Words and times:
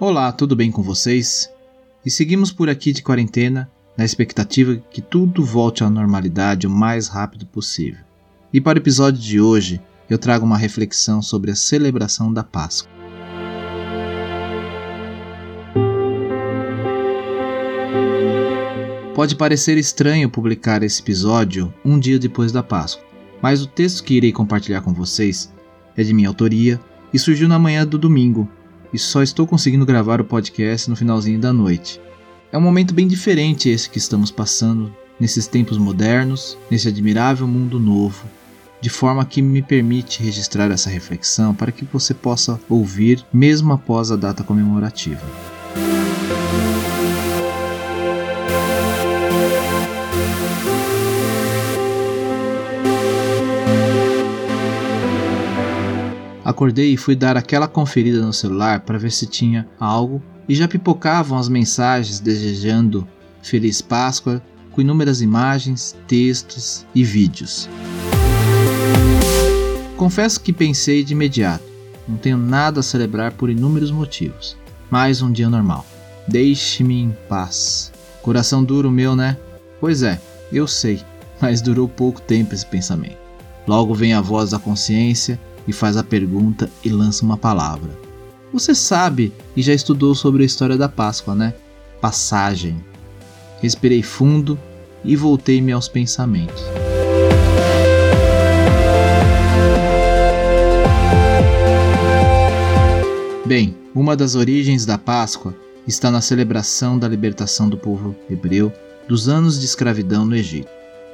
Olá, 0.00 0.30
tudo 0.30 0.54
bem 0.54 0.70
com 0.70 0.80
vocês? 0.80 1.52
E 2.06 2.10
seguimos 2.10 2.52
por 2.52 2.70
aqui 2.70 2.92
de 2.92 3.02
quarentena, 3.02 3.68
na 3.96 4.04
expectativa 4.04 4.76
que 4.92 5.02
tudo 5.02 5.44
volte 5.44 5.82
à 5.82 5.90
normalidade 5.90 6.68
o 6.68 6.70
mais 6.70 7.08
rápido 7.08 7.44
possível. 7.46 7.98
E 8.52 8.60
para 8.60 8.78
o 8.78 8.80
episódio 8.80 9.20
de 9.20 9.40
hoje, 9.40 9.80
eu 10.08 10.16
trago 10.16 10.46
uma 10.46 10.56
reflexão 10.56 11.20
sobre 11.20 11.50
a 11.50 11.56
celebração 11.56 12.32
da 12.32 12.44
Páscoa. 12.44 12.88
Pode 19.16 19.34
parecer 19.34 19.76
estranho 19.76 20.30
publicar 20.30 20.84
esse 20.84 21.02
episódio 21.02 21.74
um 21.84 21.98
dia 21.98 22.20
depois 22.20 22.52
da 22.52 22.62
Páscoa, 22.62 23.04
mas 23.42 23.62
o 23.62 23.66
texto 23.66 24.04
que 24.04 24.14
irei 24.14 24.30
compartilhar 24.30 24.80
com 24.80 24.94
vocês 24.94 25.52
é 25.96 26.04
de 26.04 26.14
minha 26.14 26.28
autoria 26.28 26.80
e 27.12 27.18
surgiu 27.18 27.48
na 27.48 27.58
manhã 27.58 27.84
do 27.84 27.98
domingo, 27.98 28.48
e 28.92 28.98
só 28.98 29.22
estou 29.22 29.46
conseguindo 29.46 29.86
gravar 29.86 30.20
o 30.20 30.24
podcast 30.24 30.88
no 30.88 30.96
finalzinho 30.96 31.38
da 31.38 31.52
noite. 31.52 32.00
É 32.50 32.56
um 32.56 32.62
momento 32.62 32.94
bem 32.94 33.06
diferente 33.06 33.68
esse 33.68 33.90
que 33.90 33.98
estamos 33.98 34.30
passando 34.30 34.94
nesses 35.20 35.46
tempos 35.46 35.76
modernos, 35.76 36.56
nesse 36.70 36.88
admirável 36.88 37.46
mundo 37.46 37.78
novo, 37.78 38.26
de 38.80 38.88
forma 38.88 39.24
que 39.24 39.42
me 39.42 39.60
permite 39.60 40.22
registrar 40.22 40.70
essa 40.70 40.88
reflexão 40.88 41.54
para 41.54 41.72
que 41.72 41.84
você 41.92 42.14
possa 42.14 42.60
ouvir 42.68 43.24
mesmo 43.32 43.72
após 43.72 44.10
a 44.12 44.16
data 44.16 44.44
comemorativa. 44.44 45.22
Acordei 56.48 56.94
e 56.94 56.96
fui 56.96 57.14
dar 57.14 57.36
aquela 57.36 57.68
conferida 57.68 58.24
no 58.24 58.32
celular 58.32 58.80
para 58.80 58.96
ver 58.96 59.12
se 59.12 59.26
tinha 59.26 59.68
algo 59.78 60.22
e 60.48 60.54
já 60.54 60.66
pipocavam 60.66 61.36
as 61.36 61.46
mensagens 61.46 62.20
desejando 62.20 63.06
Feliz 63.42 63.82
Páscoa 63.82 64.42
com 64.70 64.80
inúmeras 64.80 65.20
imagens, 65.20 65.94
textos 66.06 66.86
e 66.94 67.04
vídeos. 67.04 67.68
Confesso 69.94 70.40
que 70.40 70.50
pensei 70.50 71.04
de 71.04 71.12
imediato, 71.12 71.64
não 72.08 72.16
tenho 72.16 72.38
nada 72.38 72.80
a 72.80 72.82
celebrar 72.82 73.32
por 73.32 73.50
inúmeros 73.50 73.90
motivos. 73.90 74.56
Mais 74.90 75.20
um 75.20 75.30
dia 75.30 75.50
normal. 75.50 75.84
Deixe-me 76.26 76.98
em 76.98 77.14
paz. 77.28 77.92
Coração 78.22 78.64
duro 78.64 78.90
meu, 78.90 79.14
né? 79.14 79.36
Pois 79.78 80.02
é, 80.02 80.18
eu 80.50 80.66
sei, 80.66 81.02
mas 81.42 81.60
durou 81.60 81.86
pouco 81.86 82.22
tempo 82.22 82.54
esse 82.54 82.64
pensamento. 82.64 83.18
Logo 83.66 83.92
vem 83.92 84.14
a 84.14 84.22
voz 84.22 84.52
da 84.52 84.58
consciência 84.58 85.38
e 85.66 85.72
faz 85.72 85.96
a 85.96 86.04
pergunta 86.04 86.70
e 86.84 86.88
lança 86.88 87.24
uma 87.24 87.36
palavra. 87.36 87.90
Você 88.52 88.74
sabe 88.74 89.32
e 89.56 89.62
já 89.62 89.74
estudou 89.74 90.14
sobre 90.14 90.42
a 90.42 90.46
história 90.46 90.76
da 90.76 90.88
Páscoa, 90.88 91.34
né? 91.34 91.54
Passagem. 92.00 92.82
Respirei 93.60 94.02
fundo 94.02 94.58
e 95.04 95.16
voltei-me 95.16 95.72
aos 95.72 95.88
pensamentos. 95.88 96.62
Bem, 103.44 103.74
uma 103.94 104.14
das 104.14 104.34
origens 104.34 104.84
da 104.84 104.98
Páscoa 104.98 105.54
está 105.86 106.10
na 106.10 106.20
celebração 106.20 106.98
da 106.98 107.08
libertação 107.08 107.68
do 107.68 107.78
povo 107.78 108.14
hebreu 108.28 108.70
dos 109.08 109.26
anos 109.26 109.58
de 109.58 109.64
escravidão 109.64 110.26
no 110.26 110.36
Egito, 110.36 110.68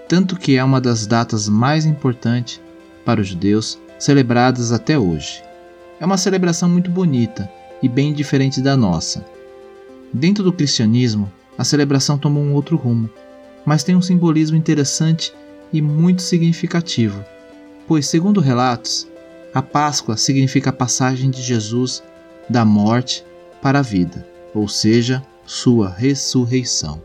tanto 0.09 0.37
que 0.37 0.57
é 0.57 0.65
uma 0.65 0.81
das 0.81 1.07
datas 1.07 1.49
mais 1.49 1.87
importantes 1.87 2.61
para 3.05 3.21
os 3.21 3.29
judeus 3.29 3.79
celebradas 4.05 4.71
até 4.71 4.99
hoje. 4.99 5.43
É 5.99 6.05
uma 6.05 6.19
celebração 6.19 6.69
muito 6.69 6.91
bonita 6.91 7.51
e 7.83 7.89
bem 7.89 8.13
diferente 8.13 8.61
da 8.61 8.77
nossa. 8.77 9.25
Dentro 10.13 10.45
do 10.45 10.53
cristianismo, 10.53 11.33
a 11.57 11.65
celebração 11.65 12.19
tomou 12.19 12.43
um 12.43 12.53
outro 12.53 12.77
rumo, 12.77 13.09
mas 13.65 13.83
tem 13.83 13.97
um 13.97 14.03
simbolismo 14.03 14.57
interessante 14.57 15.33
e 15.73 15.81
muito 15.81 16.23
significativo, 16.23 17.25
pois, 17.89 18.07
segundo 18.07 18.41
relatos, 18.41 19.09
a 19.55 19.63
Páscoa 19.63 20.17
significa 20.17 20.71
a 20.71 20.73
passagem 20.73 21.31
de 21.31 21.41
Jesus 21.41 22.03
da 22.49 22.65
morte 22.65 23.25
para 23.63 23.79
a 23.79 23.83
vida, 23.83 24.27
ou 24.55 24.69
seja, 24.69 25.25
sua 25.47 25.89
ressurreição. 25.89 27.01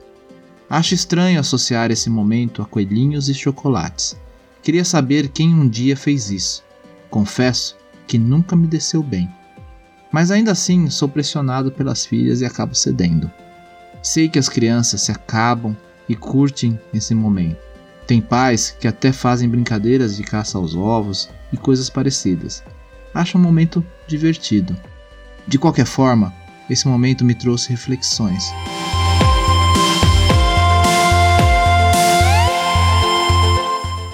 Acho 0.69 0.93
estranho 0.93 1.39
associar 1.39 1.91
esse 1.91 2.09
momento 2.09 2.61
a 2.61 2.65
coelhinhos 2.65 3.29
e 3.29 3.33
chocolates. 3.33 4.17
Queria 4.61 4.83
saber 4.83 5.29
quem 5.29 5.53
um 5.53 5.67
dia 5.67 5.95
fez 5.95 6.29
isso. 6.29 6.68
Confesso 7.09 7.75
que 8.05 8.17
nunca 8.17 8.55
me 8.55 8.67
desceu 8.67 9.01
bem. 9.01 9.29
Mas 10.11 10.31
ainda 10.31 10.51
assim 10.51 10.89
sou 10.89 11.07
pressionado 11.07 11.71
pelas 11.71 12.05
filhas 12.05 12.41
e 12.41 12.45
acabo 12.45 12.75
cedendo. 12.75 13.31
Sei 14.01 14.29
que 14.29 14.39
as 14.39 14.49
crianças 14.49 15.01
se 15.01 15.11
acabam 15.11 15.75
e 16.07 16.15
curtem 16.15 16.79
esse 16.93 17.13
momento. 17.13 17.59
Tem 18.07 18.19
pais 18.19 18.75
que 18.79 18.87
até 18.87 19.11
fazem 19.11 19.47
brincadeiras 19.47 20.15
de 20.15 20.23
caça 20.23 20.57
aos 20.57 20.75
ovos 20.75 21.29
e 21.53 21.57
coisas 21.57 21.89
parecidas. 21.89 22.63
Acho 23.13 23.37
um 23.37 23.41
momento 23.41 23.85
divertido. 24.07 24.75
De 25.47 25.59
qualquer 25.59 25.85
forma, 25.85 26.33
esse 26.69 26.87
momento 26.87 27.25
me 27.25 27.35
trouxe 27.35 27.69
reflexões. 27.69 28.51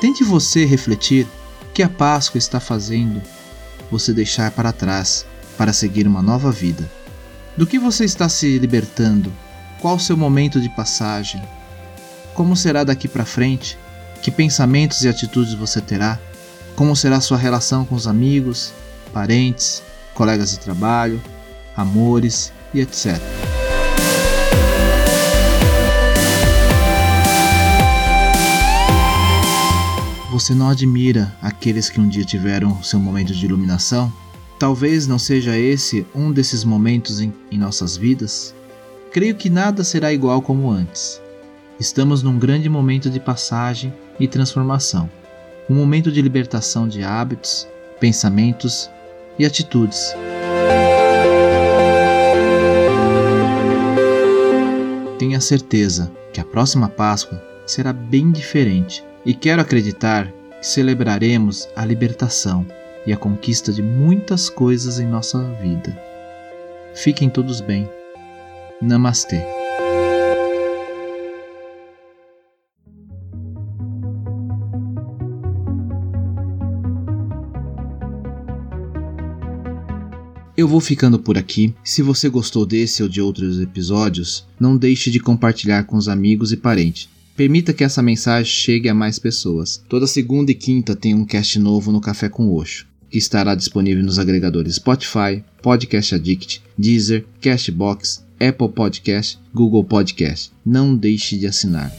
Tente 0.02 0.24
você 0.24 0.66
refletir 0.66 1.28
que 1.76 1.84
a 1.84 1.90
Páscoa 1.90 2.38
está 2.38 2.62
fazendo 2.62 3.22
você 3.92 4.14
deixar 4.14 4.50
para 4.52 4.72
trás 4.72 5.26
para 5.58 5.74
seguir 5.74 6.08
uma 6.08 6.22
nova 6.22 6.50
vida? 6.50 6.90
Do 7.58 7.68
que 7.68 7.78
você 7.78 8.06
está 8.06 8.30
se 8.30 8.58
libertando? 8.58 9.32
Qual 9.82 9.98
o 9.98 10.00
seu 10.00 10.16
momento 10.16 10.62
de 10.62 10.70
passagem? 10.70 11.44
Como 12.34 12.56
será 12.56 12.86
daqui 12.86 13.10
para 13.10 13.26
frente? 13.26 13.78
Que 14.22 14.32
pensamentos 14.32 15.04
e 15.04 15.10
atitudes 15.10 15.54
você 15.54 15.82
terá? 15.82 16.18
Como 16.78 16.96
será 16.96 17.20
sua 17.20 17.38
relação 17.38 17.84
com 17.84 17.96
os 17.96 18.08
amigos, 18.08 18.72
parentes, 19.14 19.84
colegas 20.14 20.52
de 20.52 20.60
trabalho, 20.60 21.22
amores 21.76 22.54
e 22.74 22.80
etc. 22.80 23.20
Você 30.36 30.54
não 30.54 30.68
admira 30.68 31.34
aqueles 31.42 31.90
que 31.90 31.98
um 31.98 32.10
dia 32.10 32.26
tiveram 32.26 32.84
seu 32.84 33.00
momento 33.00 33.34
de 33.34 33.46
iluminação? 33.46 34.12
Talvez 34.60 35.08
não 35.08 35.18
seja 35.18 35.58
esse 35.58 36.06
um 36.14 36.30
desses 36.30 36.66
momentos 36.66 37.22
em, 37.22 37.34
em 37.50 37.58
nossas 37.58 37.96
vidas? 37.96 38.54
Creio 39.14 39.36
que 39.36 39.50
nada 39.50 39.82
será 39.82 40.12
igual 40.12 40.42
como 40.42 40.70
antes. 40.70 41.22
Estamos 41.80 42.22
num 42.22 42.38
grande 42.38 42.68
momento 42.68 43.10
de 43.10 43.18
passagem 43.18 43.94
e 44.20 44.28
transformação, 44.28 45.10
um 45.70 45.76
momento 45.76 46.12
de 46.12 46.22
libertação 46.22 46.86
de 46.86 47.02
hábitos, 47.02 47.66
pensamentos 48.02 48.90
e 49.40 49.46
atitudes. 49.46 50.14
Tenha 55.18 55.40
certeza 55.40 56.12
que 56.34 56.42
a 56.42 56.46
próxima 56.46 56.90
Páscoa 56.90 57.42
será 57.66 57.94
bem 57.94 58.34
diferente 58.34 59.02
e 59.26 59.34
quero 59.34 59.62
acreditar 59.62 60.32
que 60.60 60.68
celebraremos 60.68 61.68
a 61.76 61.84
libertação 61.84 62.66
e 63.08 63.12
a 63.12 63.18
conquista 63.18 63.72
de 63.74 63.82
muitas 63.82 64.50
coisas 64.50 65.00
em 65.00 65.08
nossa 65.08 65.42
vida. 65.62 65.98
Fiquem 66.94 67.30
todos 67.30 67.60
bem. 67.60 67.90
Namastê. 68.82 69.42
Eu 80.58 80.70
vou 80.70 80.80
ficando 80.80 81.20
por 81.20 81.38
aqui. 81.38 81.76
Se 81.84 82.02
você 82.02 82.30
gostou 82.30 82.66
desse 82.66 83.04
ou 83.04 83.10
de 83.10 83.22
outros 83.22 83.60
episódios, 83.60 84.48
não 84.58 84.78
deixe 84.78 85.12
de 85.12 85.20
compartilhar 85.20 85.84
com 85.84 85.98
os 85.98 86.08
amigos 86.08 86.54
e 86.54 86.58
parentes. 86.58 87.10
Permita 87.36 87.74
que 87.74 87.84
essa 87.84 88.02
mensagem 88.02 88.50
chegue 88.50 88.88
a 88.88 88.94
mais 88.94 89.20
pessoas. 89.20 89.84
Toda 89.90 90.08
segunda 90.08 90.52
e 90.52 90.56
quinta 90.56 90.96
tem 90.96 91.14
um 91.14 91.26
cast 91.26 91.60
novo 91.60 91.92
no 91.92 92.00
Café 92.00 92.30
com 92.30 92.50
Oxo, 92.56 92.88
que 93.10 93.18
estará 93.18 93.54
disponível 93.54 94.04
nos 94.06 94.18
agregadores 94.18 94.76
Spotify, 94.76 95.44
Podcast 95.62 96.16
Addict, 96.16 96.64
Deezer, 96.78 97.26
Castbox, 97.42 98.24
Apple 98.40 98.70
Podcast, 98.70 99.38
Google 99.54 99.84
Podcast. 99.84 100.50
Não 100.66 100.96
deixe 100.96 101.38
de 101.38 101.46
assinar. 101.46 101.92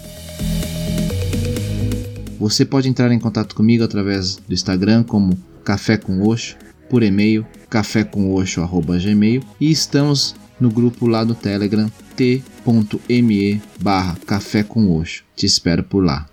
Você 2.38 2.64
pode 2.64 2.88
entrar 2.88 3.12
em 3.12 3.18
contato 3.18 3.54
comigo 3.54 3.84
através 3.84 4.36
do 4.36 4.54
Instagram 4.54 5.02
como 5.02 5.38
Café 5.62 5.98
com 5.98 6.22
Oxo, 6.22 6.56
por 6.88 7.02
e-mail 7.02 7.44
cafécomoxo@gmail 7.68 9.42
e 9.60 9.70
estamos 9.70 10.34
no 10.60 10.70
grupo 10.70 11.06
lá 11.06 11.24
do 11.24 11.34
Telegram 11.34 11.90
t.me 12.16 13.62
barra 13.80 14.16
café 14.26 14.62
com 14.62 14.86
Te 15.34 15.46
espero 15.46 15.82
por 15.84 16.04
lá. 16.04 16.28